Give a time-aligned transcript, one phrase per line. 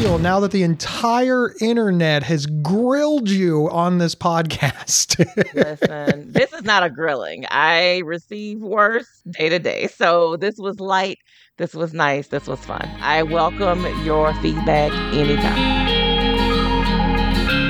[0.00, 5.18] feel now that the entire internet has grilled you on this podcast?
[5.54, 7.44] Listen, this is not a grilling.
[7.50, 9.88] I receive worse day to day.
[9.88, 11.18] So this was light.
[11.58, 12.28] This was nice.
[12.28, 12.88] This was fun.
[13.00, 15.88] I welcome your feedback anytime.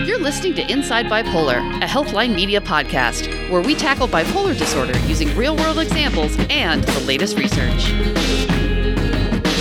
[0.07, 5.37] You're listening to Inside Bipolar, a Healthline Media podcast, where we tackle bipolar disorder using
[5.37, 8.50] real world examples and the latest research.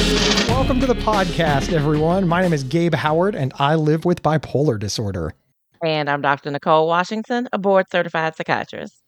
[0.10, 2.28] Welcome to the podcast, everyone.
[2.28, 5.36] My name is Gabe Howard, and I live with bipolar disorder.
[5.86, 6.50] And I'm Dr.
[6.50, 8.99] Nicole Washington, a board certified psychiatrist.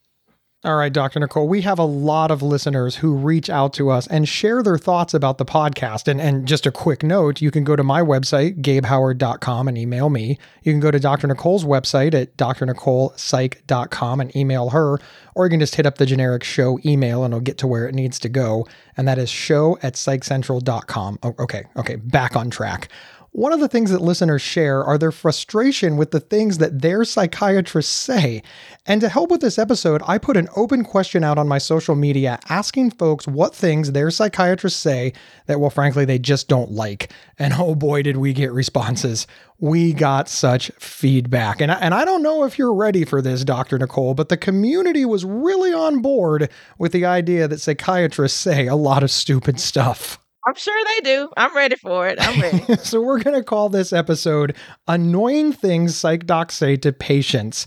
[0.63, 1.19] All right, Dr.
[1.19, 4.77] Nicole, we have a lot of listeners who reach out to us and share their
[4.77, 6.07] thoughts about the podcast.
[6.07, 10.11] And, and just a quick note, you can go to my website, gabehoward.com, and email
[10.11, 10.37] me.
[10.61, 11.25] You can go to Dr.
[11.25, 14.99] Nicole's website at drnicolepsych.com and email her,
[15.33, 17.87] or you can just hit up the generic show email and it'll get to where
[17.87, 18.67] it needs to go.
[18.95, 21.17] And that is show at psychcentral.com.
[21.23, 22.87] Oh, okay, okay, back on track.
[23.33, 27.05] One of the things that listeners share are their frustration with the things that their
[27.05, 28.43] psychiatrists say.
[28.85, 31.95] And to help with this episode, I put an open question out on my social
[31.95, 35.13] media asking folks what things their psychiatrists say
[35.45, 37.13] that, well, frankly, they just don't like.
[37.39, 39.27] And oh boy, did we get responses.
[39.59, 41.61] We got such feedback.
[41.61, 43.79] And I, and I don't know if you're ready for this, Dr.
[43.79, 48.75] Nicole, but the community was really on board with the idea that psychiatrists say a
[48.75, 50.20] lot of stupid stuff.
[50.47, 51.29] I'm sure they do.
[51.37, 52.17] I'm ready for it.
[52.19, 52.75] I'm ready.
[52.83, 54.55] so we're going to call this episode
[54.87, 57.65] Annoying Things Psych Docs Say to Patients.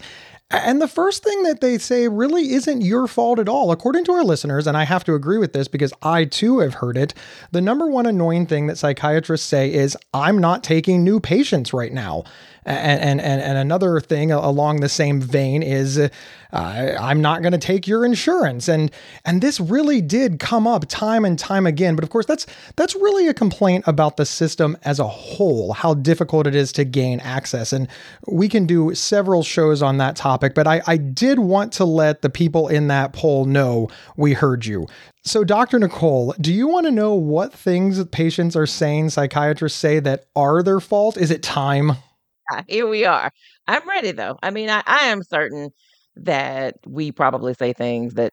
[0.50, 3.72] And the first thing that they say really isn't your fault at all.
[3.72, 6.74] According to our listeners, and I have to agree with this because I too have
[6.74, 7.14] heard it,
[7.50, 11.92] the number one annoying thing that psychiatrists say is, I'm not taking new patients right
[11.92, 12.24] now.
[12.66, 15.98] And, and, and another thing along the same vein is
[16.54, 18.68] uh, I'm not going to take your insurance.
[18.68, 18.90] And
[19.24, 21.96] and this really did come up time and time again.
[21.96, 25.94] But of course, that's that's really a complaint about the system as a whole, how
[25.94, 27.72] difficult it is to gain access.
[27.72, 27.88] And
[28.28, 30.54] we can do several shows on that topic.
[30.54, 34.64] But I, I did want to let the people in that poll know we heard
[34.64, 34.86] you.
[35.26, 35.78] So, Dr.
[35.78, 40.62] Nicole, do you want to know what things patients are saying, psychiatrists say that are
[40.62, 41.16] their fault?
[41.16, 41.92] Is it time?
[42.52, 43.30] Ah, here we are.
[43.66, 44.38] I'm ready though.
[44.42, 45.70] I mean, I, I am certain
[46.16, 48.32] that we probably say things that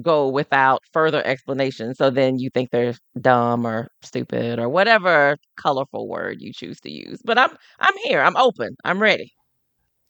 [0.00, 1.94] go without further explanation.
[1.94, 6.90] So then you think they're dumb or stupid or whatever colorful word you choose to
[6.90, 7.20] use.
[7.24, 8.22] But I'm I'm here.
[8.22, 8.76] I'm open.
[8.84, 9.32] I'm ready.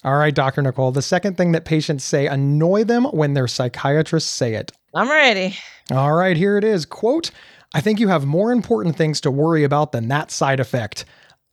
[0.04, 0.62] All right, Dr.
[0.62, 0.90] Nicole.
[0.90, 4.72] The second thing that patients say annoy them when their psychiatrists say it.
[4.94, 5.56] I'm ready.
[5.92, 6.84] All right, here it is.
[6.84, 7.30] Quote,
[7.72, 11.04] I think you have more important things to worry about than that side effect.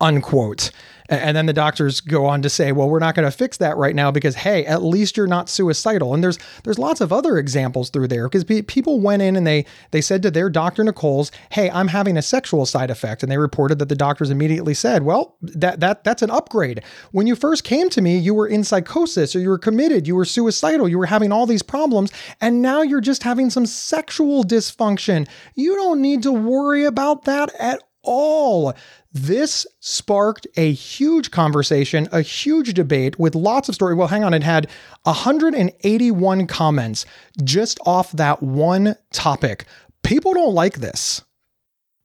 [0.01, 0.71] Unquote.
[1.09, 3.77] And then the doctors go on to say, well, we're not going to fix that
[3.77, 6.13] right now because hey, at least you're not suicidal.
[6.13, 9.65] And there's there's lots of other examples through there because people went in and they
[9.91, 13.37] they said to their doctor Nicole's, hey, I'm having a sexual side effect, and they
[13.37, 16.83] reported that the doctors immediately said, well, that that that's an upgrade.
[17.11, 20.15] When you first came to me, you were in psychosis or you were committed, you
[20.15, 24.43] were suicidal, you were having all these problems, and now you're just having some sexual
[24.43, 25.27] dysfunction.
[25.55, 28.73] You don't need to worry about that at all.
[29.11, 33.95] This sparked a huge conversation, a huge debate with lots of story.
[33.95, 34.69] Well, hang on, it had
[35.03, 37.05] 181 comments
[37.43, 39.65] just off that one topic.
[40.03, 41.23] People don't like this.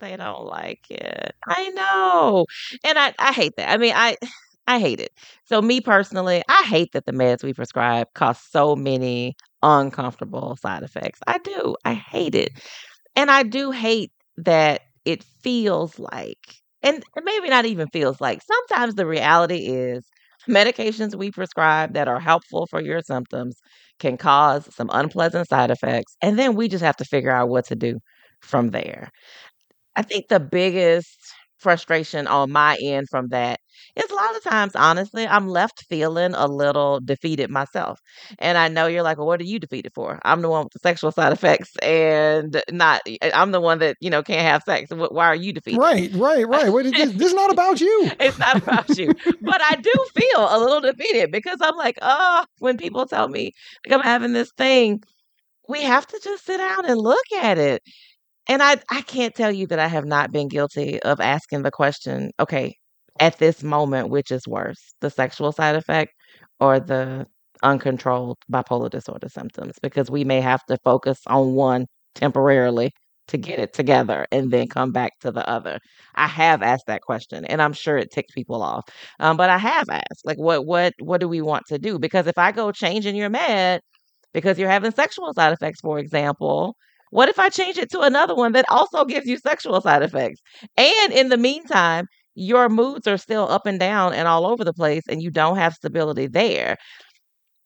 [0.01, 1.35] They don't like it.
[1.47, 2.47] I know.
[2.85, 3.71] And I, I hate that.
[3.71, 4.17] I mean, I
[4.67, 5.13] I hate it.
[5.45, 10.83] So me personally, I hate that the meds we prescribe cause so many uncomfortable side
[10.83, 11.21] effects.
[11.27, 11.77] I do.
[11.85, 12.51] I hate it.
[13.15, 18.41] And I do hate that it feels like and maybe not even feels like.
[18.43, 20.07] Sometimes the reality is
[20.49, 23.57] medications we prescribe that are helpful for your symptoms
[24.01, 26.17] can cause some unpleasant side effects.
[26.23, 28.01] And then we just have to figure out what to do
[28.43, 29.11] from there.
[29.97, 31.19] I think the biggest
[31.59, 33.61] frustration on my end from that
[33.97, 38.01] is a lot of times, honestly, I'm left feeling a little defeated myself.
[38.39, 40.19] And I know you're like, well, what are you defeated for?
[40.25, 43.97] I'm the one with the sexual side effects and not, eh, I'm the one that,
[44.01, 44.91] you know, can't have sex.
[44.91, 45.81] Why are you defeated?
[45.81, 46.71] Right, right, right.
[46.71, 48.11] this, this is not about you.
[48.21, 49.09] it's not about you.
[49.41, 53.53] But I do feel a little defeated because I'm like, oh, when people tell me
[53.87, 55.03] like I'm having this thing,
[55.69, 57.83] we have to just sit down and look at it.
[58.49, 61.71] And I, I can't tell you that I have not been guilty of asking the
[61.71, 62.77] question, okay,
[63.21, 66.13] at this moment, which is worse, the sexual side effect
[66.61, 67.27] or the
[67.63, 69.77] uncontrolled bipolar disorder symptoms?
[69.83, 72.93] Because we may have to focus on one temporarily
[73.29, 75.79] to get it together and then come back to the other.
[76.15, 78.85] I have asked that question and I'm sure it ticks people off.
[79.21, 81.99] Um, but I have asked, like, what what what do we want to do?
[81.99, 83.81] Because if I go changing your med
[84.33, 86.77] because you're having sexual side effects, for example,
[87.11, 90.41] what if I change it to another one that also gives you sexual side effects?
[90.77, 94.73] And in the meantime, your moods are still up and down and all over the
[94.75, 96.77] place and you don't have stability there.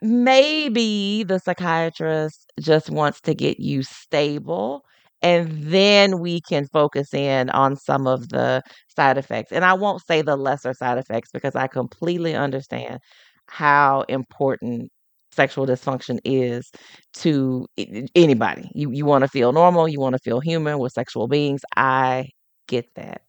[0.01, 4.85] Maybe the psychiatrist just wants to get you stable
[5.23, 8.63] and then we can focus in on some of the
[8.95, 9.51] side effects.
[9.53, 13.01] And I won't say the lesser side effects because I completely understand
[13.49, 14.91] how important
[15.33, 16.71] sexual dysfunction is
[17.15, 17.67] to
[18.15, 18.71] anybody.
[18.75, 21.63] You you want to feel normal, you want to feel human with sexual beings.
[21.77, 22.29] I
[22.69, 23.23] get that.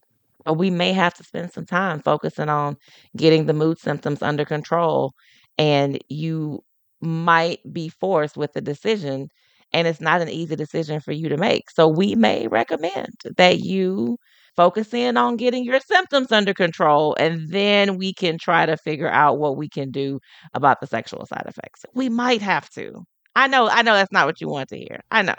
[0.45, 2.77] But we may have to spend some time focusing on
[3.17, 5.13] getting the mood symptoms under control
[5.57, 6.63] and you
[7.01, 9.27] might be forced with a decision
[9.73, 11.69] and it's not an easy decision for you to make.
[11.69, 14.17] So we may recommend that you
[14.55, 19.09] focus in on getting your symptoms under control and then we can try to figure
[19.09, 20.19] out what we can do
[20.53, 21.85] about the sexual side effects.
[21.93, 23.03] We might have to.
[23.35, 25.01] I know I know that's not what you want to hear.
[25.11, 25.35] I know.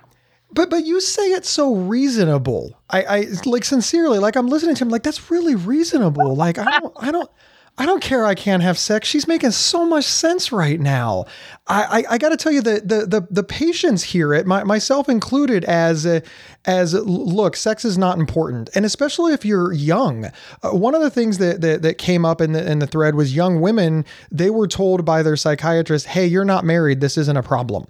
[0.52, 2.78] But but you say it's so reasonable.
[2.88, 6.34] I I like sincerely like I'm listening to him like that's really reasonable.
[6.34, 7.30] Like I don't I don't
[7.80, 8.26] I don't care.
[8.26, 9.08] I can't have sex.
[9.08, 11.24] She's making so much sense right now.
[11.66, 14.64] I, I, I got to tell you the, the the the patients hear it, my,
[14.64, 16.20] myself included, as uh,
[16.66, 20.26] as look, sex is not important, and especially if you're young.
[20.62, 23.14] Uh, one of the things that, that that came up in the in the thread
[23.14, 24.04] was young women.
[24.30, 27.00] They were told by their psychiatrist, "Hey, you're not married.
[27.00, 27.86] This isn't a problem."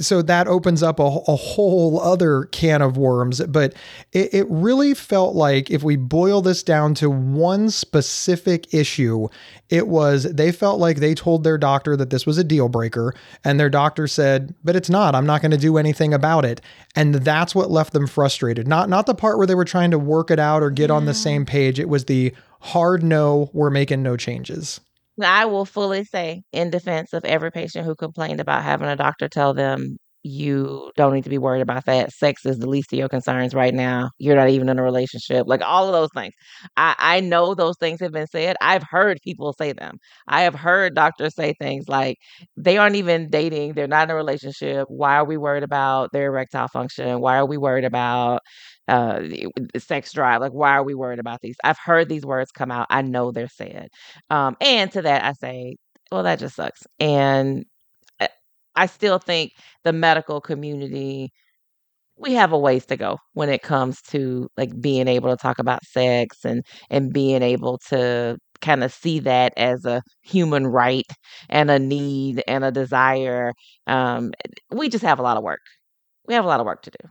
[0.00, 3.40] So that opens up a, a whole other can of worms.
[3.40, 3.74] But
[4.12, 9.28] it, it really felt like if we boil this down to one specific issue,
[9.68, 13.14] it was they felt like they told their doctor that this was a deal breaker,
[13.44, 15.14] and their doctor said, "But it's not.
[15.14, 16.60] I'm not going to do anything about it."
[16.94, 18.68] And that's what left them frustrated.
[18.68, 20.96] Not not the part where they were trying to work it out or get yeah.
[20.96, 21.80] on the same page.
[21.80, 24.80] It was the hard no, we're making no changes.
[25.22, 29.28] I will fully say, in defense of every patient who complained about having a doctor
[29.28, 32.12] tell them you don't need to be worried about that.
[32.12, 34.10] Sex is the least of your concerns right now.
[34.18, 35.46] You're not even in a relationship.
[35.46, 36.34] Like all of those things.
[36.76, 38.56] I, I know those things have been said.
[38.60, 39.98] I've heard people say them.
[40.28, 42.18] I have heard doctors say things like
[42.56, 44.86] they aren't even dating, they're not in a relationship.
[44.88, 47.20] Why are we worried about their erectile function?
[47.20, 48.42] Why are we worried about
[48.88, 49.20] uh
[49.78, 52.86] sex drive like why are we worried about these i've heard these words come out
[52.90, 53.88] i know they're said
[54.30, 55.76] um and to that i say
[56.12, 57.64] well that just sucks and
[58.76, 59.52] i still think
[59.84, 61.30] the medical community
[62.18, 65.58] we have a ways to go when it comes to like being able to talk
[65.58, 71.06] about sex and and being able to kind of see that as a human right
[71.50, 73.52] and a need and a desire
[73.86, 74.32] um
[74.70, 75.60] we just have a lot of work.
[76.26, 77.08] We have a lot of work to do.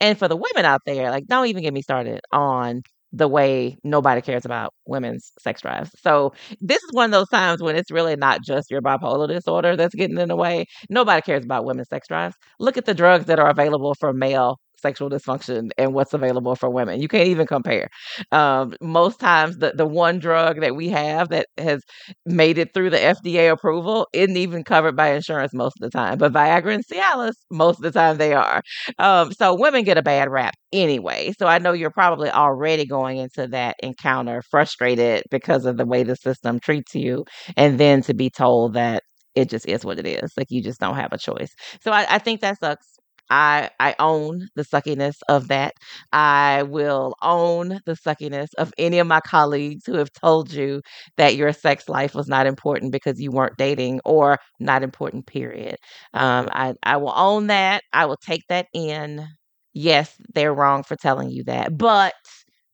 [0.00, 3.76] And for the women out there, like, don't even get me started on the way
[3.84, 5.90] nobody cares about women's sex drives.
[6.00, 9.76] So this is one of those times when it's really not just your bipolar disorder
[9.76, 10.66] that's getting in the way.
[10.90, 12.36] Nobody cares about women's sex drives.
[12.58, 16.70] Look at the drugs that are available for male sexual dysfunction and what's available for
[16.70, 17.00] women.
[17.00, 17.88] You can't even compare.
[18.32, 21.82] Um, most times, the, the one drug that we have that has
[22.24, 26.18] made it through the FDA approval isn't even covered by insurance most of the time.
[26.18, 28.62] But Viagra and Cialis, most of the time they are.
[28.98, 31.32] Um, so women get a bad rap anyway.
[31.38, 36.02] So I know you're probably already going into that encounter frustrated because of the way
[36.02, 37.24] the system treats you.
[37.56, 39.02] And then to be told that
[39.34, 40.32] it just is what it is.
[40.36, 41.52] Like you just don't have a choice.
[41.82, 42.95] So I, I think that sucks.
[43.30, 45.74] I I own the suckiness of that.
[46.12, 50.82] I will own the suckiness of any of my colleagues who have told you
[51.16, 55.26] that your sex life was not important because you weren't dating or not important.
[55.26, 55.76] Period.
[56.14, 57.82] Um, I I will own that.
[57.92, 59.26] I will take that in.
[59.74, 62.14] Yes, they're wrong for telling you that, but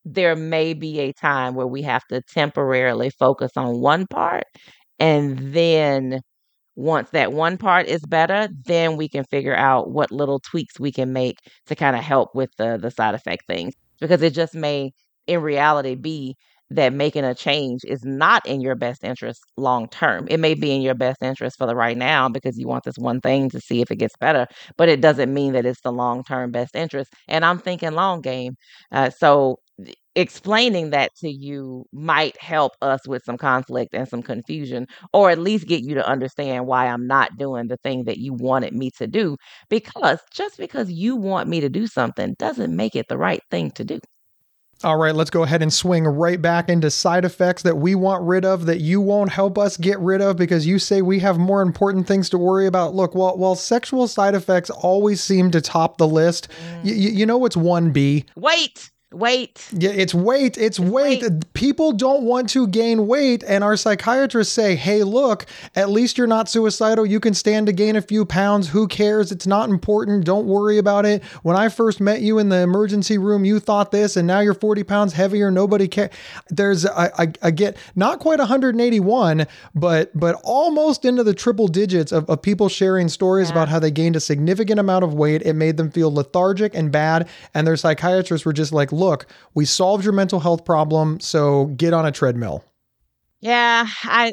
[0.05, 4.45] there may be a time where we have to temporarily focus on one part
[4.99, 6.21] and then
[6.77, 10.93] once that one part is better, then we can figure out what little tweaks we
[10.93, 14.55] can make to kind of help with the the side effect things because it just
[14.55, 14.93] may
[15.27, 16.37] in reality be
[16.71, 20.27] that making a change is not in your best interest long term.
[20.31, 22.97] It may be in your best interest for the right now because you want this
[22.97, 24.47] one thing to see if it gets better,
[24.79, 27.13] but it doesn't mean that it's the long term best interest.
[27.29, 28.57] And I'm thinking long game.
[28.91, 29.59] Uh, so
[30.15, 35.39] explaining that to you might help us with some conflict and some confusion, or at
[35.39, 38.91] least get you to understand why I'm not doing the thing that you wanted me
[38.99, 39.37] to do.
[39.71, 43.71] Because just because you want me to do something doesn't make it the right thing
[43.73, 44.01] to do.
[44.85, 48.25] All right, let's go ahead and swing right back into side effects that we want
[48.25, 51.39] rid of that you won't help us get rid of because you say we have
[51.39, 52.93] more important things to worry about.
[52.93, 56.85] Look, while, while sexual side effects always seem to top the list, mm.
[56.85, 58.25] y- you know what's 1B?
[58.35, 58.91] Wait.
[59.13, 59.69] Weight.
[59.73, 60.57] Yeah, it's weight.
[60.59, 61.23] It's, weight.
[61.23, 61.53] weight.
[61.55, 66.27] People don't want to gain weight, and our psychiatrists say, "Hey, look, at least you're
[66.27, 67.05] not suicidal.
[67.07, 68.69] You can stand to gain a few pounds.
[68.71, 69.31] Who cares?
[69.33, 70.25] It's not important.
[70.25, 71.23] Don't worry about it.
[71.43, 74.55] When I first met you in the emergency room, you thought this, and now you're
[74.55, 75.51] 40 pounds heavier.
[75.51, 76.11] Nobody cares."
[76.49, 82.13] There's I, I, I get not quite 181, but but almost into the triple digits
[82.13, 83.55] of, of people sharing stories Yeah.
[83.55, 85.43] about how they gained a significant amount of weight.
[85.43, 89.65] It made them feel lethargic and bad, and their psychiatrists were just like, "Look, we
[89.65, 92.65] solved your mental health problem, so get on a treadmill."
[93.41, 94.33] Yeah, I,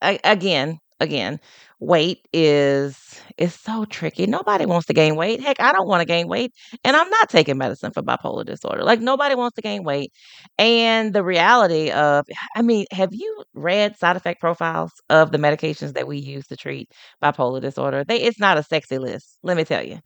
[0.00, 1.40] I again, again,
[1.80, 4.26] weight is is so tricky.
[4.26, 5.40] Nobody wants to gain weight.
[5.40, 6.52] Heck, I don't want to gain weight,
[6.84, 8.82] and I'm not taking medicine for bipolar disorder.
[8.84, 10.12] Like nobody wants to gain weight.
[10.58, 12.26] And the reality of,
[12.56, 16.56] I mean, have you read side effect profiles of the medications that we use to
[16.56, 16.90] treat
[17.22, 18.04] bipolar disorder?
[18.04, 19.38] They it's not a sexy list.
[19.42, 20.00] Let me tell you.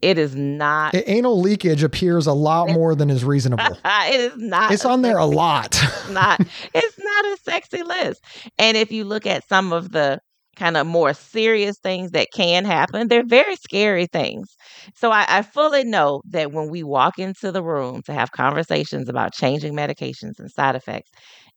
[0.00, 3.78] It is not Anal leakage appears a lot more than is reasonable.
[3.84, 5.80] it is not It's on there a lot.
[6.10, 6.40] not
[6.74, 8.24] it's not a sexy list.
[8.58, 10.20] And if you look at some of the
[10.56, 14.54] kind of more serious things that can happen, they're very scary things.
[14.94, 19.08] So I, I fully know that when we walk into the room to have conversations
[19.08, 21.10] about changing medications and side effects,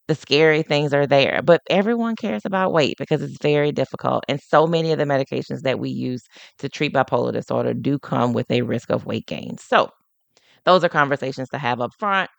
[0.08, 1.42] the scary things are there.
[1.44, 4.24] But everyone cares about weight because it's very difficult.
[4.28, 6.24] And so many of the medications that we use
[6.60, 9.58] to treat bipolar disorder do come with a risk of weight gain.
[9.58, 9.90] So
[10.66, 12.30] those are conversations to have up front.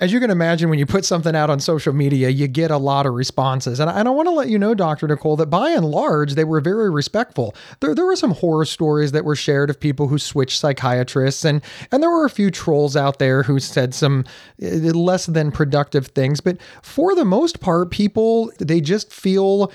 [0.00, 2.78] As you can imagine, when you put something out on social media, you get a
[2.78, 3.78] lot of responses.
[3.78, 5.06] And, and I want to let you know, Dr.
[5.06, 7.54] Nicole, that by and large, they were very respectful.
[7.78, 11.62] There, there were some horror stories that were shared of people who switched psychiatrists, and,
[11.92, 14.24] and there were a few trolls out there who said some
[14.60, 16.40] uh, less than productive things.
[16.40, 19.70] But for the most part, people, they just feel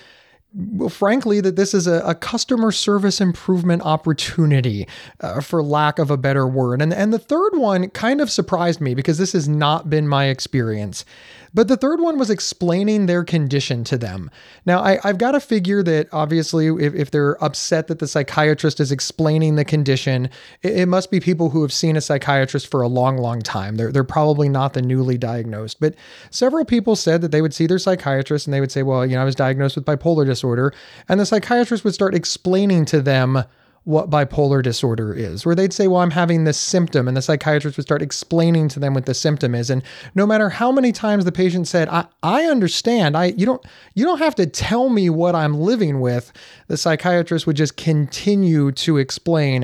[0.53, 4.87] well, frankly, that this is a, a customer service improvement opportunity,
[5.21, 6.81] uh, for lack of a better word.
[6.81, 10.25] And, and the third one kind of surprised me because this has not been my
[10.25, 11.05] experience.
[11.53, 14.29] But the third one was explaining their condition to them.
[14.65, 18.79] Now, I, I've got to figure that obviously, if, if they're upset that the psychiatrist
[18.79, 20.29] is explaining the condition,
[20.61, 23.75] it, it must be people who have seen a psychiatrist for a long, long time.
[23.75, 25.79] They're, they're probably not the newly diagnosed.
[25.79, 25.95] But
[26.29, 29.15] several people said that they would see their psychiatrist and they would say, Well, you
[29.15, 30.73] know, I was diagnosed with bipolar disorder.
[31.07, 33.43] And the psychiatrist would start explaining to them
[33.89, 37.75] what bipolar disorder is, where they'd say, Well, I'm having this symptom, and the psychiatrist
[37.75, 39.69] would start explaining to them what the symptom is.
[39.71, 39.81] And
[40.13, 43.65] no matter how many times the patient said, I, I understand, I you don't
[43.95, 46.31] you don't have to tell me what I'm living with,
[46.67, 49.63] the psychiatrist would just continue to explain.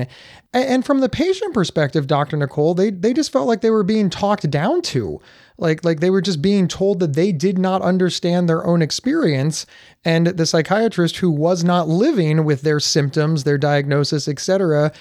[0.54, 2.36] A- And from the patient perspective, Dr.
[2.36, 5.20] Nicole, they they just felt like they were being talked down to.
[5.58, 9.66] Like like they were just being told that they did not understand their own experience
[10.04, 14.92] and the psychiatrist who was not living with their symptoms, their diagnosis, etc.,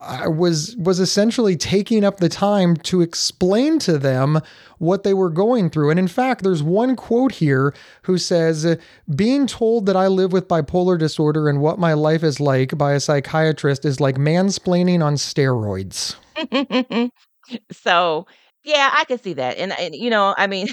[0.00, 4.40] uh, was was essentially taking up the time to explain to them
[4.78, 5.90] what they were going through.
[5.90, 8.76] And in fact, there's one quote here who says,
[9.14, 12.92] "Being told that I live with bipolar disorder and what my life is like by
[12.92, 16.16] a psychiatrist is like mansplaining on steroids."
[17.72, 18.26] so
[18.64, 19.58] yeah, I can see that.
[19.58, 20.68] And, and you know, I mean,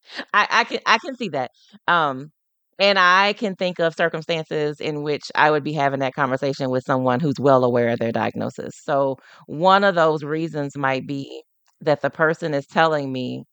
[0.34, 1.50] I, I can I can see that.
[1.88, 2.32] Um,
[2.78, 6.84] and I can think of circumstances in which I would be having that conversation with
[6.84, 8.72] someone who's well aware of their diagnosis.
[8.84, 9.16] So
[9.46, 11.42] one of those reasons might be
[11.82, 13.44] that the person is telling me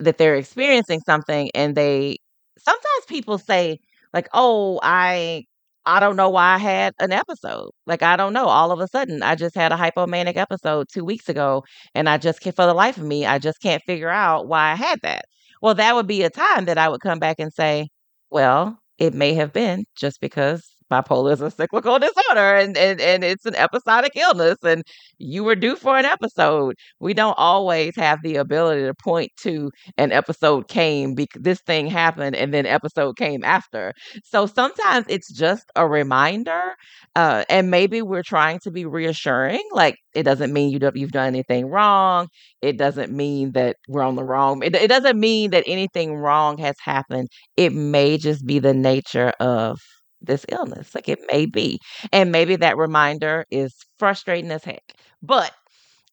[0.00, 2.18] that they're experiencing something and they
[2.58, 3.78] sometimes people say
[4.14, 5.44] like, "Oh, I
[5.86, 7.70] I don't know why I had an episode.
[7.86, 8.46] Like I don't know.
[8.46, 12.18] All of a sudden, I just had a hypomanic episode 2 weeks ago and I
[12.18, 15.00] just can't for the life of me, I just can't figure out why I had
[15.02, 15.24] that."
[15.60, 17.88] Well, that would be a time that I would come back and say,
[18.30, 23.24] "Well, it may have been just because bipolar is a cyclical disorder and, and and
[23.24, 24.82] it's an episodic illness and
[25.18, 26.74] you were due for an episode.
[27.00, 31.86] We don't always have the ability to point to an episode came because this thing
[31.86, 33.92] happened and then episode came after.
[34.24, 36.74] So sometimes it's just a reminder
[37.16, 41.26] uh, and maybe we're trying to be reassuring like it doesn't mean you you've done
[41.28, 42.28] anything wrong.
[42.60, 44.62] It doesn't mean that we're on the wrong.
[44.62, 47.28] It, it doesn't mean that anything wrong has happened.
[47.56, 49.78] It may just be the nature of
[50.24, 50.94] this illness.
[50.94, 51.78] Like it may be.
[52.12, 54.94] And maybe that reminder is frustrating as heck.
[55.22, 55.52] But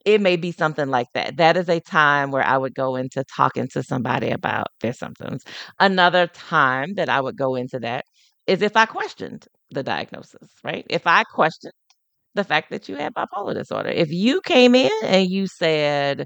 [0.06, 1.38] it may be something like that.
[1.38, 5.44] That is a time where I would go into talking to somebody about their symptoms.
[5.80, 8.06] Another time that I would go into that
[8.48, 10.86] is if I questioned the diagnosis, right?
[10.90, 11.74] If I questioned
[12.36, 13.90] the fact that you had bipolar disorder.
[13.90, 16.26] If you came in and you said,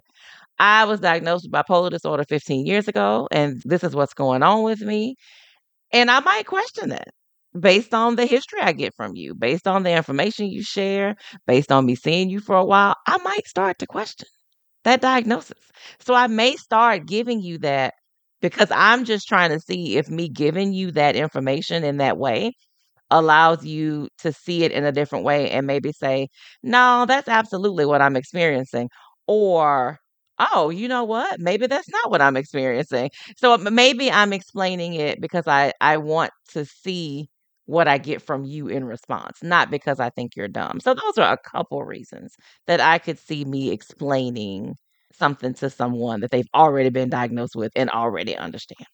[0.60, 4.64] I was diagnosed with bipolar disorder 15 years ago, and this is what's going on
[4.64, 5.16] with me,
[5.92, 7.10] and I might question that
[7.60, 11.16] based on the history I get from you, based on the information you share,
[11.48, 14.28] based on me seeing you for a while, I might start to question.
[14.84, 15.60] that diagnosis.
[16.00, 17.94] So I may start giving you that
[18.42, 22.54] because I'm just trying to see if me giving you that information in that way
[23.12, 26.28] allows you to see it in a different way and maybe say,
[26.64, 28.90] no, that's absolutely what I'm experiencing.
[29.28, 30.00] Or,
[30.40, 31.40] oh, you know what?
[31.40, 33.10] Maybe that's not what I'm experiencing.
[33.38, 37.28] So maybe I'm explaining it because I, I want to see
[37.66, 40.80] what I get from you in response, not because I think you're dumb.
[40.82, 42.36] So those are a couple reasons
[42.68, 44.76] that I could see me explaining
[45.14, 48.88] something to someone that they've already been diagnosed with and already understand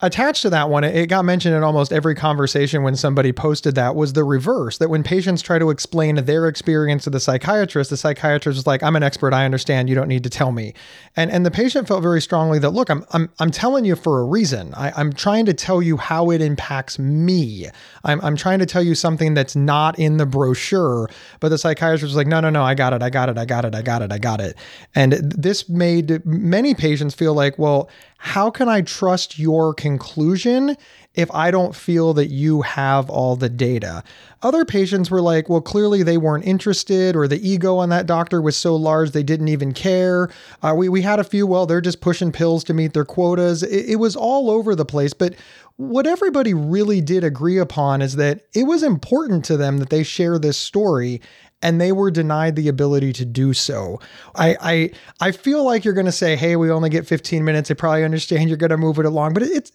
[0.00, 3.96] attached to that one, it got mentioned in almost every conversation when somebody posted that
[3.96, 7.96] was the reverse that when patients try to explain their experience to the psychiatrist, the
[7.96, 10.74] psychiatrist is like, I'm an expert, I understand, you don't need to tell me.
[11.16, 14.20] And and the patient felt very strongly that look, I'm I'm I'm telling you for
[14.20, 14.72] a reason.
[14.74, 17.66] I, I'm trying to tell you how it impacts me.
[18.04, 21.10] I'm I'm trying to tell you something that's not in the brochure.
[21.40, 23.44] But the psychiatrist was like, no, no, no, I got it, I got it, I
[23.44, 24.56] got it, I got it, I got it.
[24.94, 30.76] And this made many patients feel like, well, how can I trust your conclusion
[31.14, 34.02] if I don't feel that you have all the data?
[34.42, 38.42] Other patients were like, well, clearly they weren't interested, or the ego on that doctor
[38.42, 40.30] was so large they didn't even care.
[40.62, 43.62] Uh, we, we had a few, well, they're just pushing pills to meet their quotas.
[43.62, 45.14] It, it was all over the place.
[45.14, 45.36] But
[45.76, 50.02] what everybody really did agree upon is that it was important to them that they
[50.02, 51.20] share this story
[51.62, 54.00] and they were denied the ability to do so.
[54.34, 57.70] I I I feel like you're going to say, "Hey, we only get 15 minutes."
[57.70, 59.72] I probably understand you're going to move it along, but it's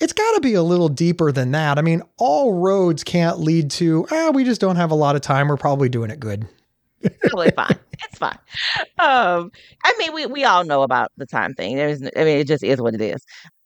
[0.00, 1.78] it's got to be a little deeper than that.
[1.78, 5.22] I mean, all roads can't lead to, ah, we just don't have a lot of
[5.22, 5.48] time.
[5.48, 6.48] We're probably doing it good.
[7.00, 7.78] It's totally fine.
[8.04, 8.38] It's fine.
[8.98, 9.52] Um,
[9.84, 11.76] I mean, we we all know about the time thing.
[11.76, 13.24] There's, I mean, it just is what it is.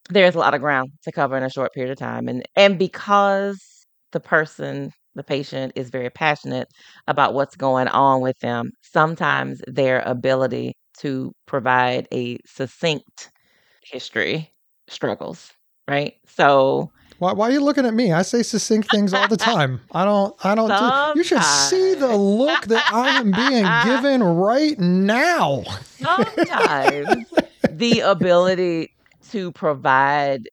[0.09, 2.77] There's a lot of ground to cover in a short period of time, and and
[2.77, 6.69] because the person the patient is very passionate
[7.07, 13.29] about what's going on with them, sometimes their ability to provide a succinct
[13.83, 14.51] history
[14.87, 15.53] struggles,
[15.87, 16.13] right?
[16.27, 18.11] So why, why are you looking at me?
[18.11, 19.81] I say succinct things all the time.
[19.91, 24.21] I don't, I don't, do, you should see the look that I am being given
[24.21, 25.63] right now.
[25.97, 27.25] sometimes
[27.71, 28.93] the ability
[29.31, 30.47] to provide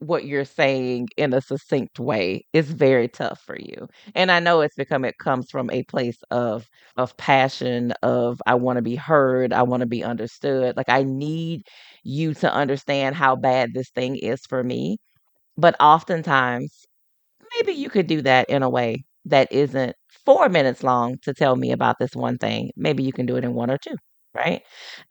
[0.00, 3.88] what you're saying in a succinct way is very tough for you.
[4.14, 8.54] And I know it's become it comes from a place of of passion of I
[8.56, 10.76] want to be heard, I want to be understood.
[10.76, 11.62] Like I need
[12.04, 14.98] you to understand how bad this thing is for me.
[15.58, 16.86] But oftentimes
[17.56, 21.56] maybe you could do that in a way that isn't 4 minutes long to tell
[21.56, 22.70] me about this one thing.
[22.76, 23.96] Maybe you can do it in one or two
[24.34, 24.62] right?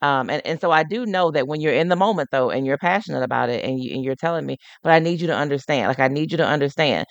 [0.02, 2.66] Um, and and so I do know that when you're in the moment though, and
[2.66, 5.36] you're passionate about it, and you and you're telling me, but I need you to
[5.36, 5.88] understand.
[5.88, 7.06] Like I need you to understand.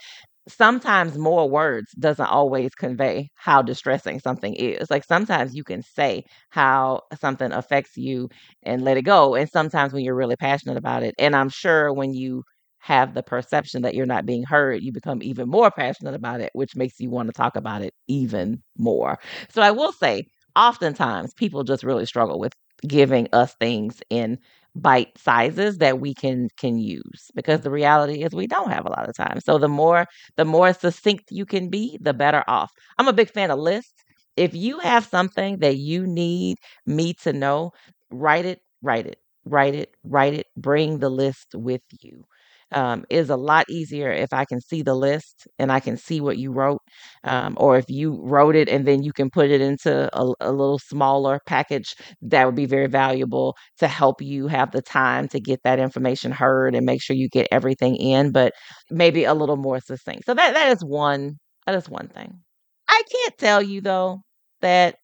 [0.47, 4.89] Sometimes more words doesn't always convey how distressing something is.
[4.89, 8.29] Like sometimes you can say how something affects you
[8.63, 9.35] and let it go.
[9.35, 12.43] And sometimes when you're really passionate about it, and I'm sure when you
[12.79, 16.49] have the perception that you're not being heard, you become even more passionate about it,
[16.53, 19.19] which makes you want to talk about it even more.
[19.49, 20.23] So I will say,
[20.55, 22.53] oftentimes people just really struggle with
[22.87, 24.37] giving us things in
[24.75, 28.89] bite sizes that we can can use because the reality is we don't have a
[28.89, 29.39] lot of time.
[29.41, 30.05] So the more
[30.37, 32.71] the more succinct you can be, the better off.
[32.97, 34.03] I'm a big fan of lists.
[34.37, 37.71] If you have something that you need me to know,
[38.11, 42.25] write it, write it, write it, write it, bring the list with you
[42.71, 46.21] um, is a lot easier if I can see the list and I can see
[46.21, 46.81] what you wrote,
[47.23, 50.51] um, or if you wrote it and then you can put it into a, a
[50.51, 51.95] little smaller package.
[52.21, 56.31] That would be very valuable to help you have the time to get that information
[56.31, 58.53] heard and make sure you get everything in, but
[58.89, 60.25] maybe a little more succinct.
[60.25, 62.39] So that that is one that is one thing.
[62.87, 64.21] I can't tell you though
[64.61, 64.95] that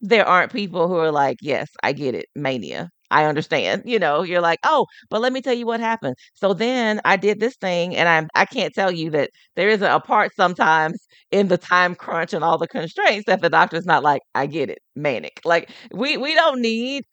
[0.00, 2.90] there aren't people who are like, yes, I get it, mania.
[3.10, 3.82] I understand.
[3.86, 6.16] You know, you're like, oh, but let me tell you what happened.
[6.34, 9.90] So then I did this thing, and I'm I can't tell you that there isn't
[9.90, 14.02] a part sometimes in the time crunch and all the constraints that the doctor's not
[14.02, 15.40] like, I get it, manic.
[15.44, 17.04] Like we we don't need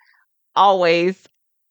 [0.56, 1.24] always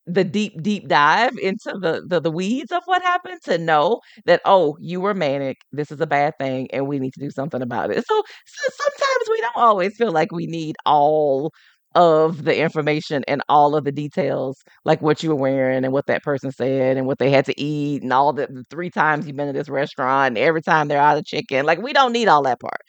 [0.07, 4.43] the deep deep dive into the, the the weeds of what happened to know that
[4.45, 7.63] oh you were manic this is a bad thing and we need to do something
[7.63, 11.51] about it so, so sometimes we don't always feel like we need all
[11.95, 16.07] of the information and all of the details, like what you were wearing and what
[16.07, 19.27] that person said and what they had to eat and all the, the three times
[19.27, 21.67] you've been to this restaurant and every time they're out of chicken.
[21.67, 22.81] Like we don't need all that part.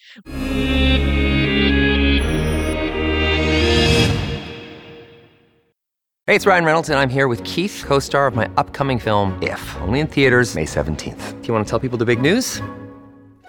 [6.27, 9.37] Hey, it's Ryan Reynolds, and I'm here with Keith, co star of my upcoming film,
[9.43, 11.39] If, only in theaters, May 17th.
[11.39, 12.63] Do you want to tell people the big news?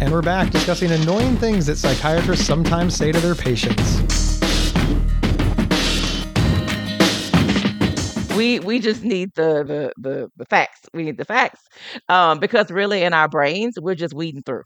[0.00, 4.00] And we're back discussing annoying things that psychiatrists sometimes say to their patients.
[8.40, 10.80] we we just need the the the, the facts.
[10.94, 11.60] We need the facts.
[12.08, 14.62] Um, because really in our brains, we're just weeding through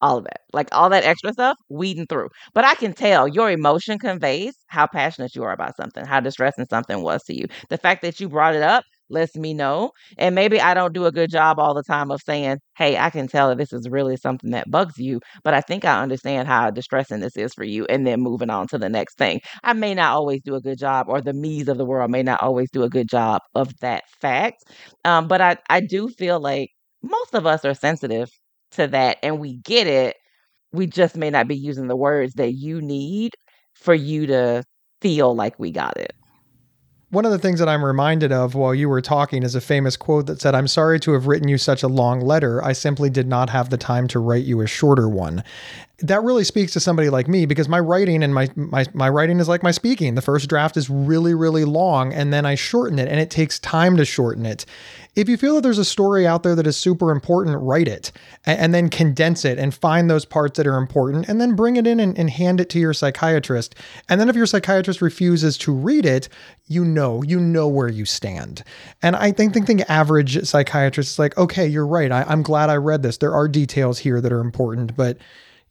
[0.00, 0.42] all of that.
[0.52, 2.28] Like all that extra stuff, weeding through.
[2.54, 6.66] But I can tell your emotion conveys how passionate you are about something, how distressing
[6.70, 7.46] something was to you.
[7.68, 9.90] The fact that you brought it up lets me know.
[10.18, 13.10] And maybe I don't do a good job all the time of saying, hey, I
[13.10, 16.48] can tell that this is really something that bugs you, but I think I understand
[16.48, 19.40] how distressing this is for you, and then moving on to the next thing.
[19.62, 22.22] I may not always do a good job, or the me's of the world may
[22.22, 24.64] not always do a good job of that fact.
[25.04, 26.70] Um, but I, I do feel like
[27.02, 28.28] most of us are sensitive
[28.72, 30.16] to that and we get it.
[30.72, 33.34] We just may not be using the words that you need
[33.74, 34.64] for you to
[35.00, 36.12] feel like we got it.
[37.16, 39.96] One of the things that I'm reminded of while you were talking is a famous
[39.96, 42.62] quote that said, I'm sorry to have written you such a long letter.
[42.62, 45.42] I simply did not have the time to write you a shorter one.
[46.00, 49.40] That really speaks to somebody like me because my writing and my, my my writing
[49.40, 50.14] is like my speaking.
[50.14, 53.58] The first draft is really, really long and then I shorten it and it takes
[53.58, 54.66] time to shorten it.
[55.14, 58.12] If you feel that there's a story out there that is super important, write it
[58.44, 61.76] and, and then condense it and find those parts that are important and then bring
[61.76, 63.74] it in and, and hand it to your psychiatrist.
[64.10, 66.28] And then if your psychiatrist refuses to read it,
[66.66, 68.62] you know, you know where you stand.
[69.00, 72.12] And I think, think, think average psychiatrist is like, okay, you're right.
[72.12, 73.16] I, I'm glad I read this.
[73.16, 74.94] There are details here that are important.
[74.94, 75.16] But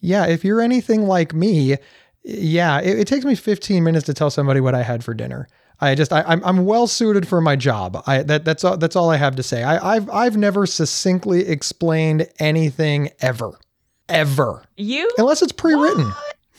[0.06, 1.78] yeah, if you're anything like me,
[2.24, 5.48] yeah, it, it takes me 15 minutes to tell somebody what I had for dinner.
[5.82, 8.02] I just I, I'm I'm well suited for my job.
[8.08, 9.62] I that that's all that's all I have to say.
[9.62, 13.60] I, I've I've never succinctly explained anything ever,
[14.08, 16.06] ever, You unless it's pre-written.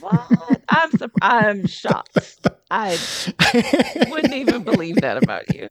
[0.00, 0.12] What?
[0.30, 0.62] What?
[0.68, 0.90] I'm
[1.22, 2.46] I'm shocked.
[2.70, 2.98] I
[4.10, 5.68] wouldn't even believe that about you.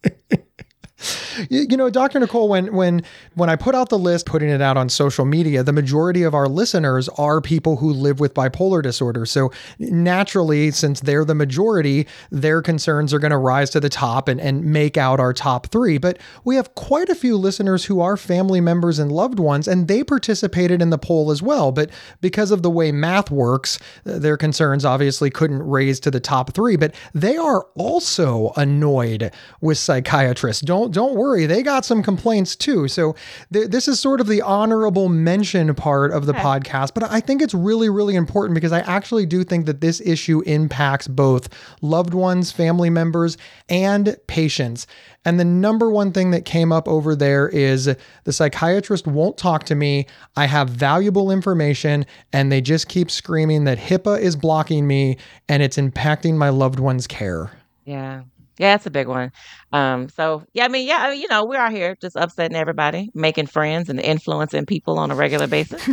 [1.50, 2.18] You, know, Dr.
[2.18, 3.02] Nicole, when when
[3.34, 6.34] when I put out the list, putting it out on social media, the majority of
[6.34, 9.26] our listeners are people who live with bipolar disorder.
[9.26, 14.28] So naturally, since they're the majority, their concerns are going to rise to the top
[14.28, 15.98] and, and make out our top three.
[15.98, 19.88] But we have quite a few listeners who are family members and loved ones, and
[19.88, 21.72] they participated in the poll as well.
[21.72, 21.90] But
[22.22, 26.54] because of the way math works, uh, their concerns obviously couldn't raise to the top
[26.54, 26.76] three.
[26.76, 29.30] But they are also annoyed
[29.60, 30.62] with psychiatrists.
[30.62, 32.88] Don't don't worry, they got some complaints too.
[32.88, 33.14] So
[33.52, 36.42] th- this is sort of the honorable mention part of the Okay.
[36.42, 40.00] podcast, but I think it's really really important because I actually do think that this
[40.00, 41.48] issue impacts both
[41.82, 43.36] loved ones, family members,
[43.68, 44.86] and patients.
[45.24, 47.86] And the number one thing that came up over there is
[48.24, 50.06] the psychiatrist won't talk to me.
[50.36, 55.16] I have valuable information, and they just keep screaming that HIPAA is blocking me
[55.48, 57.50] and it's impacting my loved one's care.
[57.84, 58.22] Yeah.
[58.58, 59.32] Yeah, it's a big one.
[59.72, 63.46] Um, so yeah, I mean, yeah, you know, we're out here just upsetting everybody, making
[63.46, 65.86] friends and influencing people on a regular basis.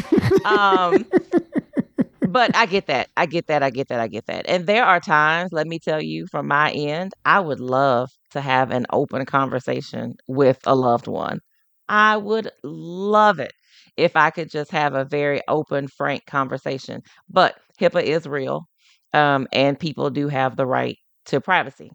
[0.45, 1.05] um,
[2.27, 3.09] but I get that.
[3.17, 3.63] I get that.
[3.63, 3.99] I get that.
[3.99, 4.45] I get that.
[4.47, 8.41] And there are times, let me tell you, from my end, I would love to
[8.41, 11.39] have an open conversation with a loved one.
[11.89, 13.51] I would love it
[13.97, 17.01] if I could just have a very open, frank conversation.
[17.29, 18.67] But HIPAA is real,
[19.13, 21.91] um, and people do have the right to privacy.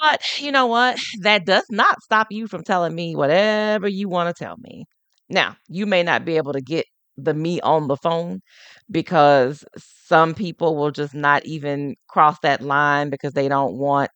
[0.00, 0.98] But you know what?
[1.20, 4.84] That does not stop you from telling me whatever you want to tell me.
[5.28, 8.40] Now, you may not be able to get the me on the phone
[8.90, 14.10] because some people will just not even cross that line because they don't want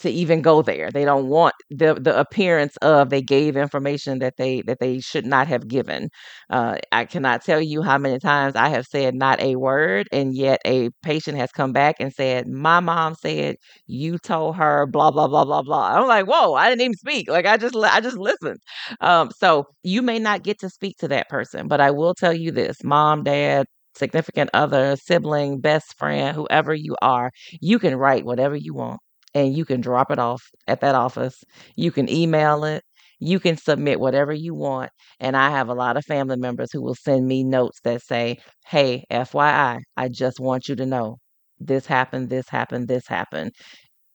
[0.00, 0.90] to even go there.
[0.90, 5.26] They don't want the the appearance of they gave information that they that they should
[5.26, 6.08] not have given.
[6.48, 10.34] Uh, I cannot tell you how many times I have said not a word, and
[10.34, 15.10] yet a patient has come back and said, "My mom said you told her blah
[15.10, 16.54] blah blah blah blah." I'm like, "Whoa!
[16.54, 17.28] I didn't even speak.
[17.28, 18.58] Like I just I just listened."
[19.00, 22.32] Um, so you may not get to speak to that person, but I will tell
[22.32, 28.24] you this: mom, dad, significant other, sibling, best friend, whoever you are, you can write
[28.24, 29.00] whatever you want
[29.34, 31.42] and you can drop it off at that office.
[31.76, 32.82] You can email it.
[33.20, 34.90] You can submit whatever you want.
[35.20, 38.38] And I have a lot of family members who will send me notes that say,
[38.66, 41.18] Hey, FYI, I just want you to know
[41.58, 43.52] this happened, this happened, this happened.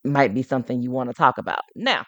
[0.05, 1.61] Might be something you want to talk about.
[1.75, 2.05] Now,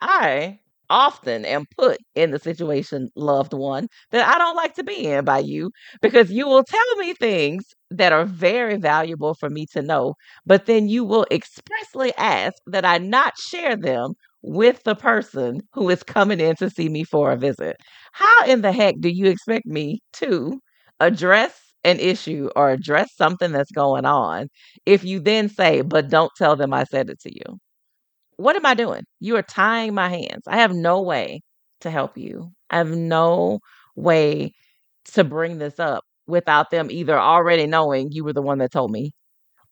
[0.00, 5.06] I often am put in the situation, loved one, that I don't like to be
[5.06, 5.70] in by you
[6.02, 10.66] because you will tell me things that are very valuable for me to know, but
[10.66, 16.02] then you will expressly ask that I not share them with the person who is
[16.02, 17.76] coming in to see me for a visit.
[18.12, 20.60] How in the heck do you expect me to
[21.00, 24.48] address an issue or address something that's going on
[24.86, 27.58] if you then say, but don't tell them I said it to you?
[28.36, 29.04] What am I doing?
[29.20, 30.42] You are tying my hands.
[30.46, 31.42] I have no way
[31.80, 32.52] to help you.
[32.70, 33.60] I have no
[33.96, 34.52] way
[35.14, 38.90] to bring this up without them either already knowing you were the one that told
[38.90, 39.12] me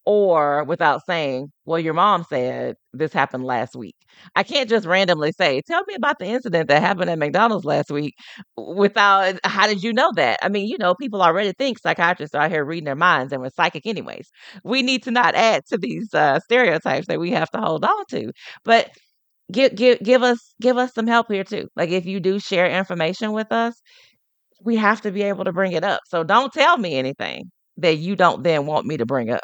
[0.05, 3.95] or without saying, well, your mom said this happened last week.
[4.35, 7.89] I can't just randomly say, tell me about the incident that happened at McDonald's last
[7.89, 8.13] week
[8.55, 10.39] without, how did you know that?
[10.43, 13.41] I mean, you know, people already think psychiatrists are out here reading their minds and
[13.41, 14.29] we're psychic anyways.
[14.63, 18.05] We need to not add to these uh, stereotypes that we have to hold on
[18.11, 18.31] to.
[18.63, 18.91] But
[19.51, 21.67] give, give, give us, give us some help here too.
[21.75, 23.75] Like if you do share information with us,
[24.61, 26.01] we have to be able to bring it up.
[26.07, 29.41] So don't tell me anything that you don't then want me to bring up.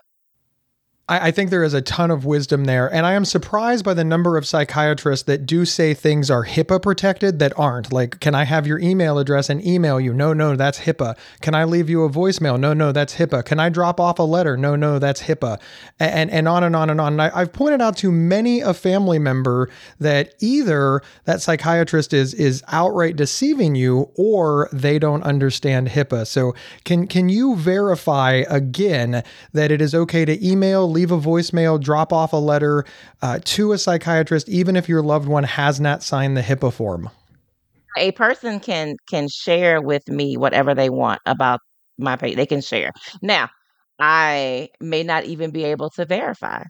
[1.12, 2.92] I, I think there is a ton of wisdom there.
[2.92, 6.82] And I am surprised by the number of psychiatrists that do say things are HIPAA
[6.82, 7.92] protected that aren't.
[7.92, 10.14] Like, can I have your email address and email you?
[10.14, 11.18] No, no, that's HIPAA.
[11.42, 12.58] Can I leave you a voicemail?
[12.58, 13.44] No, no, that's HIPAA.
[13.44, 14.56] Can I drop off a letter?
[14.56, 15.60] No, no, that's HIPAA.
[16.00, 17.14] And and on and on and on.
[17.14, 19.70] And I, I've pointed out to many a family member
[20.00, 26.26] that either that psychiatrist is is outright deceiving you or they don't understand HIPAA.
[26.26, 31.82] So can can you verify again that it is okay to email, leave a voicemail,
[31.82, 32.86] drop off a letter
[33.22, 37.10] uh, to a psychiatrist, even if your loved one has not signed the HIPAA form?
[37.98, 41.60] A person can can share with me whatever they want about
[41.98, 42.38] my patient.
[42.38, 42.92] They can share.
[43.22, 43.50] Now,
[44.00, 46.64] I may not even be able to verify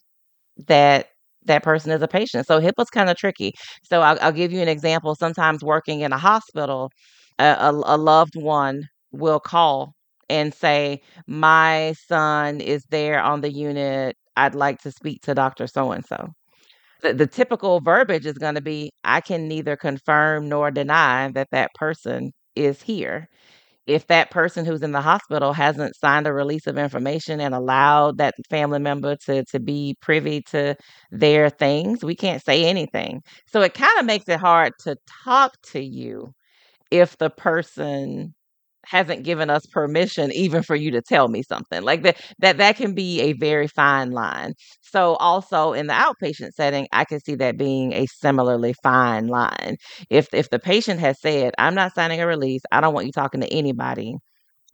[0.67, 1.07] that
[1.45, 2.47] that person is a patient.
[2.47, 3.53] So HIPAA's kind of tricky.
[3.83, 5.15] So I'll, I'll, give you an example.
[5.15, 6.91] Sometimes working in a hospital,
[7.39, 9.93] a, a, a loved one will call
[10.31, 15.67] and say, My son is there on the unit I'd like to speak to Dr.
[15.67, 16.29] So and so.
[17.01, 21.73] The typical verbiage is going to be I can neither confirm nor deny that that
[21.73, 23.27] person is here.
[23.87, 28.17] If that person who's in the hospital hasn't signed a release of information and allowed
[28.19, 30.75] that family member to, to be privy to
[31.11, 33.21] their things, we can't say anything.
[33.47, 36.33] So it kind of makes it hard to talk to you
[36.91, 38.35] if the person
[38.85, 42.75] hasn't given us permission even for you to tell me something like that that that
[42.77, 44.53] can be a very fine line.
[44.81, 49.77] So also in the outpatient setting i can see that being a similarly fine line.
[50.09, 52.61] If if the patient has said i'm not signing a release.
[52.71, 54.15] I don't want you talking to anybody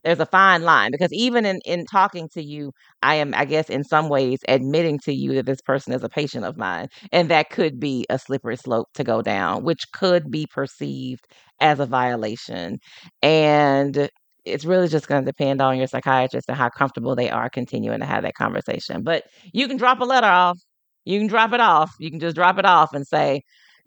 [0.07, 2.71] there's a fine line because even in in talking to you
[3.03, 6.09] i am i guess in some ways admitting to you that this person is a
[6.09, 10.31] patient of mine and that could be a slippery slope to go down which could
[10.31, 11.25] be perceived
[11.59, 12.77] as a violation.
[13.23, 14.09] And
[14.45, 17.99] it's really just going to depend on your psychiatrist and how comfortable they are continuing
[17.99, 19.03] to have that conversation.
[19.03, 20.59] But you can drop a letter off.
[21.05, 21.91] You can drop it off.
[21.99, 23.41] You can just drop it off and say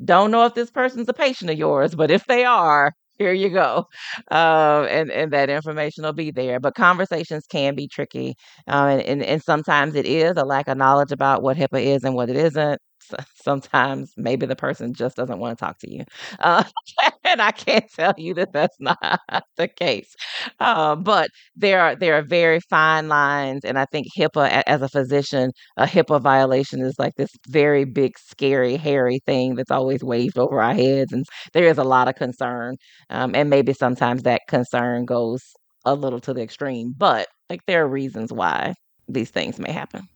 [0.05, 3.51] don't know if this person's a patient of yours but if they are here you
[3.51, 3.87] go.
[4.31, 6.59] Uh, and, and that information will be there.
[6.59, 8.37] But conversations can be tricky.
[8.67, 12.05] Uh, and, and, and sometimes it is a lack of knowledge about what HIPAA is
[12.05, 12.81] and what it isn't
[13.35, 16.05] sometimes maybe the person just doesn't want to talk to you.
[16.39, 16.65] Uh,
[17.25, 19.21] and I can't tell you that that's not
[19.57, 20.15] the case.
[20.59, 24.89] Uh, but there are there are very fine lines, and I think HIPAA, as a
[24.89, 30.39] physician, a HIPAA violation is like this very big, scary, hairy thing that's always waved
[30.39, 32.77] over our heads, and there is a lot of concern,
[33.11, 35.43] um, and maybe sometimes that concern goes
[35.85, 36.95] a little to the extreme.
[36.97, 38.75] But like there are reasons why
[39.09, 40.09] these things may happen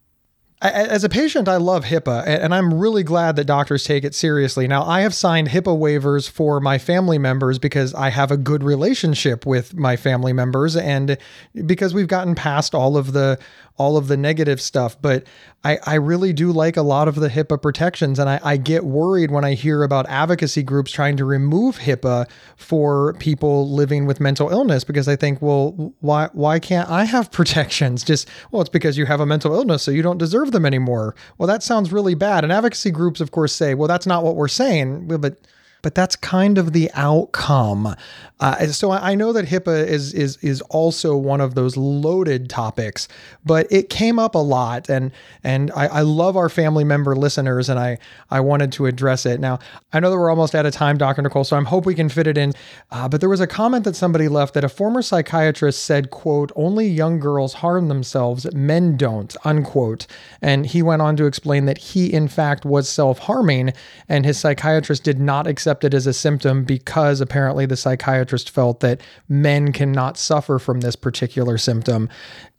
[0.64, 4.66] As a patient, I love HIPAA, and I'm really glad that doctors take it seriously.
[4.66, 8.64] Now, I have signed HIPAA waivers for my family members because I have a good
[8.64, 11.18] relationship with my family members, and
[11.66, 13.38] because we've gotten past all of the
[13.76, 14.96] all of the negative stuff.
[15.00, 15.26] But
[15.64, 18.84] I, I really do like a lot of the HIPAA protections, and I, I get
[18.84, 24.20] worried when I hear about advocacy groups trying to remove HIPAA for people living with
[24.20, 28.04] mental illness because I think, well, why why can't I have protections?
[28.04, 31.14] Just well, it's because you have a mental illness, so you don't deserve them anymore.
[31.36, 32.42] Well, that sounds really bad.
[32.44, 35.06] And advocacy groups, of course, say, well, that's not what we're saying.
[35.08, 35.36] But
[35.84, 37.94] but that's kind of the outcome.
[38.40, 43.06] Uh, so I know that HIPAA is is is also one of those loaded topics,
[43.44, 45.12] but it came up a lot, and
[45.44, 47.98] and I, I love our family member listeners, and I
[48.30, 49.40] I wanted to address it.
[49.40, 49.60] Now
[49.92, 51.22] I know that we're almost out of time, Dr.
[51.22, 52.54] Nicole, so I'm hope we can fit it in.
[52.90, 56.50] Uh, but there was a comment that somebody left that a former psychiatrist said, "quote
[56.56, 60.06] Only young girls harm themselves, men don't." Unquote.
[60.42, 63.74] And he went on to explain that he in fact was self harming,
[64.08, 68.80] and his psychiatrist did not accept it as a symptom because apparently the psychiatrist felt
[68.80, 72.08] that men cannot suffer from this particular symptom.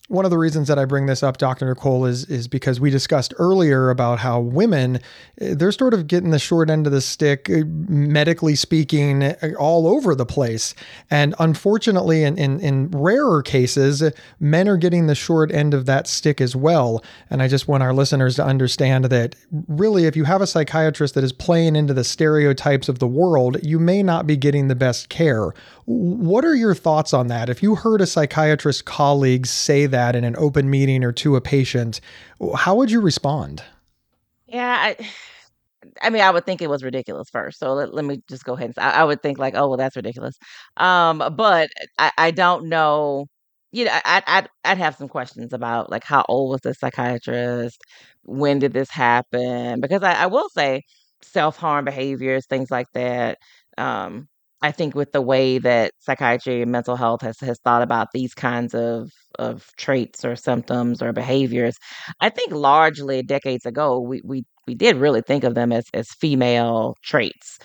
[0.07, 1.65] One of the reasons that I bring this up, Dr.
[1.65, 4.99] Nicole, is is because we discussed earlier about how women
[5.41, 9.53] eh, they're sort of getting the short end of the stick, eh, medically speaking, eh,
[9.57, 10.75] all over the place.
[11.09, 14.03] And unfortunately, in, in in rarer cases,
[14.39, 17.03] men are getting the short end of that stick as well.
[17.31, 19.35] And I just want our listeners to understand that
[19.67, 23.57] really, if you have a psychiatrist that is playing into the stereotypes of the world,
[23.63, 25.51] you may not be getting the best care.
[25.85, 27.49] What are your thoughts on that?
[27.49, 31.41] If you heard a psychiatrist colleague say that in an open meeting or to a
[31.41, 32.01] patient,
[32.57, 33.63] how would you respond?
[34.47, 35.09] Yeah, I,
[36.01, 37.59] I mean, I would think it was ridiculous first.
[37.59, 39.77] So let, let me just go ahead and I, I would think like, oh, well,
[39.77, 40.35] that's ridiculous.
[40.77, 43.27] Um, but I, I don't know.
[43.71, 46.73] You know, I, I'd, I'd I'd have some questions about like how old was the
[46.73, 47.81] psychiatrist?
[48.23, 49.81] When did this happen?
[49.81, 50.83] Because I, I will say
[51.21, 53.37] self harm behaviors, things like that.
[53.77, 54.27] Um,
[54.61, 58.33] I think with the way that psychiatry and mental health has has thought about these
[58.33, 61.75] kinds of of traits or symptoms or behaviors,
[62.21, 66.07] I think largely decades ago we we we did really think of them as as
[66.19, 67.59] female traits.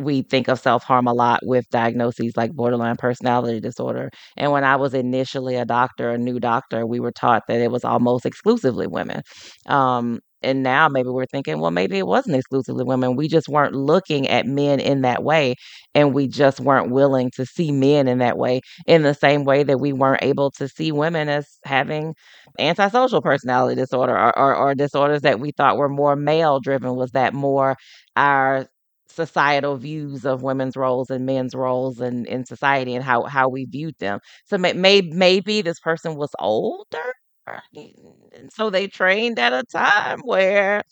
[0.00, 4.10] We think of self-harm a lot with diagnoses like borderline personality disorder.
[4.36, 7.70] And when I was initially a doctor, a new doctor, we were taught that it
[7.70, 9.22] was almost exclusively women.
[9.66, 13.16] Um, and now maybe we're thinking, well, maybe it wasn't exclusively women.
[13.16, 15.54] We just weren't looking at men in that way.
[15.94, 19.62] And we just weren't willing to see men in that way, in the same way
[19.62, 22.14] that we weren't able to see women as having
[22.58, 26.96] antisocial personality disorder or, or, or disorders that we thought were more male driven.
[26.96, 27.76] Was that more
[28.16, 28.66] our
[29.08, 33.66] societal views of women's roles and men's roles in, in society and how, how we
[33.66, 34.18] viewed them?
[34.46, 37.12] So may, may, maybe this person was older
[37.46, 40.82] and so they trained at a time where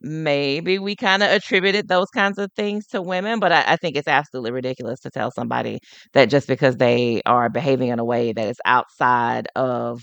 [0.00, 3.96] maybe we kind of attributed those kinds of things to women, but I, I think
[3.96, 5.80] it's absolutely ridiculous to tell somebody
[6.14, 10.02] that just because they are behaving in a way that is outside of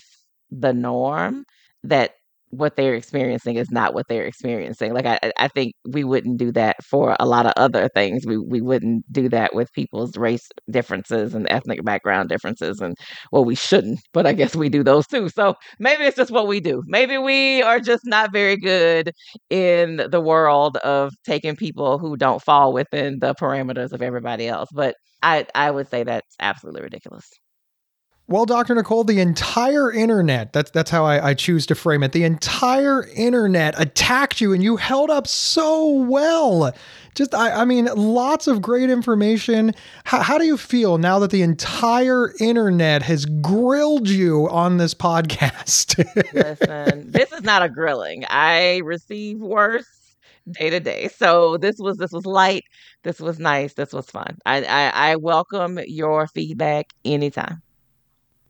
[0.51, 1.45] the norm,
[1.83, 2.11] that
[2.57, 3.75] what they're experiencing is mm-hmm.
[3.75, 4.93] not what they're experiencing.
[4.93, 8.25] Like I, I I think we wouldn't do that for a lot of other things.
[8.25, 12.95] We we wouldn't do that with people's race differences and ethnic background differences, and
[13.31, 13.99] well, we shouldn't.
[14.13, 15.29] But I guess we do those too.
[15.29, 16.83] So maybe it's just what we do.
[16.87, 19.11] Maybe we are just not very good
[19.49, 24.69] in the world of taking people who don't fall within the parameters of everybody else.
[24.73, 27.29] But I I would say that's absolutely ridiculous.
[28.33, 28.73] Well, Dr.
[28.73, 32.13] Nicole, the entire internet, that's that's how I, I choose to frame it.
[32.13, 36.73] The entire internet attacked you and you held up so well.
[37.13, 39.75] Just I, I mean, lots of great information.
[40.05, 44.95] How, how do you feel now that the entire internet has grilled you on this
[44.95, 46.03] podcast?
[46.33, 48.25] Listen, this is not a grilling.
[48.29, 50.15] I receive worse
[50.49, 51.07] day to day.
[51.09, 52.63] So this was this was light.
[53.03, 53.75] This was nice.
[53.75, 54.39] This was fun.
[54.43, 57.61] I I, I welcome your feedback anytime.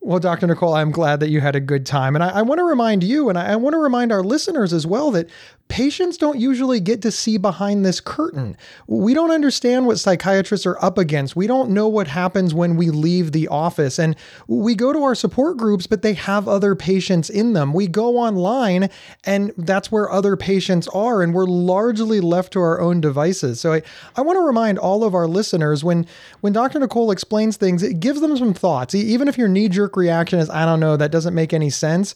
[0.06, 0.48] Well, Dr.
[0.48, 2.14] Nicole, I'm glad that you had a good time.
[2.14, 4.74] And I, I want to remind you, and I, I want to remind our listeners
[4.74, 5.30] as well, that
[5.74, 8.56] patients don't usually get to see behind this curtain.
[8.86, 11.36] We don't understand what psychiatrists are up against.
[11.36, 13.98] We don't know what happens when we leave the office.
[13.98, 17.74] And we go to our support groups, but they have other patients in them.
[17.74, 18.92] We go online,
[19.24, 23.60] and that's where other patients are, and we're largely left to our own devices.
[23.60, 23.82] So I,
[24.16, 26.06] I want to remind all of our listeners when,
[26.42, 26.78] when Dr.
[26.78, 28.94] Nicole explains things, it gives them some thoughts.
[28.94, 32.14] Even if your knee jerk reaction is, I don't know, that doesn't make any sense,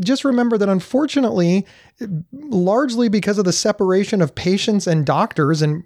[0.00, 1.66] just remember that unfortunately,
[2.32, 5.62] largely largely because of the separation of patients and doctors.
[5.62, 5.82] And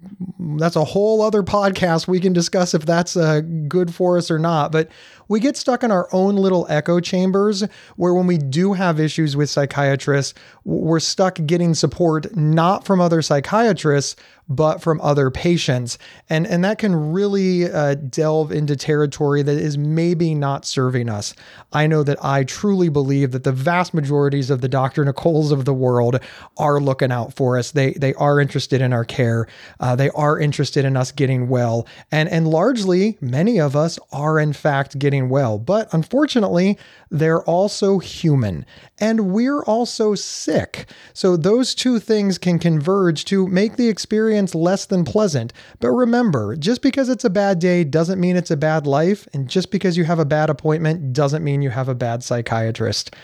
[0.59, 4.37] that's a whole other podcast we can discuss if that's uh, good for us or
[4.37, 4.71] not.
[4.71, 4.89] But
[5.29, 7.63] we get stuck in our own little echo chambers
[7.95, 10.33] where when we do have issues with psychiatrists,
[10.65, 14.15] we're stuck getting support not from other psychiatrists,
[14.47, 15.97] but from other patients.
[16.29, 21.33] And, and that can really uh, delve into territory that is maybe not serving us.
[21.73, 25.03] I know that I truly believe that the vast majorities of the Dr.
[25.03, 26.19] Nicoles of the world
[26.57, 27.71] are looking out for us.
[27.71, 29.47] They, they are interested in our care.
[29.79, 31.87] Uh, they are interested in us getting well.
[32.11, 35.57] And, and largely, many of us are in fact getting well.
[35.57, 36.77] But unfortunately,
[37.09, 38.65] they're also human
[38.99, 40.85] and we're also sick.
[41.13, 43.89] So those two things can converge to make the
[44.35, 45.53] experience less than pleasant.
[45.79, 49.27] But remember, just because it's a bad day doesn't mean it's a bad life.
[49.33, 53.15] And just because you have a bad appointment doesn't mean you have a bad psychiatrist.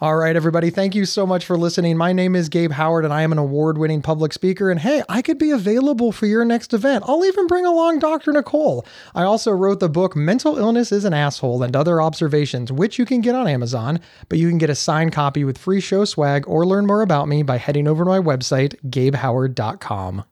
[0.00, 1.98] All right, everybody, thank you so much for listening.
[1.98, 4.70] My name is Gabe Howard, and I am an award winning public speaker.
[4.70, 7.04] And hey, I could be available for your next event.
[7.06, 8.32] I'll even bring along Dr.
[8.32, 8.86] Nicole.
[9.14, 13.04] I also wrote the book Mental Illness is an Asshole and Other Observations, which you
[13.04, 14.00] can get on Amazon,
[14.30, 17.28] but you can get a signed copy with free show swag or learn more about
[17.28, 20.24] me by heading over to my website, gabehoward.com.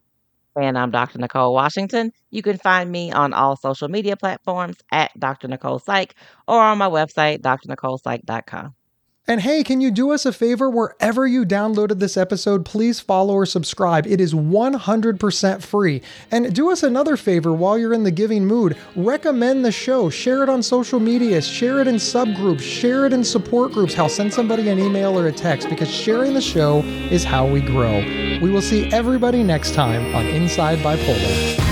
[0.61, 1.19] And I'm Dr.
[1.19, 2.13] Nicole Washington.
[2.31, 5.49] You can find me on all social media platforms at Dr.
[5.49, 6.15] Nicole Psych
[6.49, 8.75] or on my website, drnicolepsych.com.
[9.29, 10.71] And hey, can you do us a favor?
[10.71, 14.07] Wherever you downloaded this episode, please follow or subscribe.
[14.07, 16.01] It is 100% free.
[16.31, 18.75] And do us another favor while you're in the giving mood.
[18.97, 23.23] Recommend the show, share it on social media, share it in subgroups, share it in
[23.23, 23.93] support groups.
[23.93, 26.79] Hell, send somebody an email or a text because sharing the show
[27.11, 27.99] is how we grow.
[28.41, 31.67] We will see everybody next time on Inside Bipolar.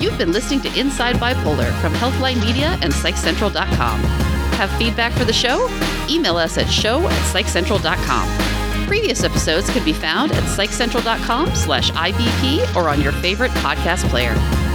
[0.00, 4.31] You've been listening to Inside Bipolar from Healthline Media and PsychCentral.com.
[4.62, 5.66] Have feedback for the show?
[6.08, 8.86] Email us at show at psychcentral.com.
[8.86, 14.34] Previous episodes can be found at psychcentral.com slash IBP or on your favorite podcast player.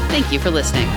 [0.10, 0.90] Thank you for listening.